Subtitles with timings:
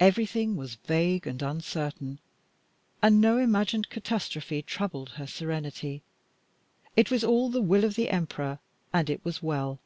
[0.00, 2.18] Everything was vague and uncertain,
[3.00, 6.02] and no imagined catastrophe troubled her serenity.
[6.94, 8.58] It was all the will of the Emperor,
[8.92, 9.80] and it was well.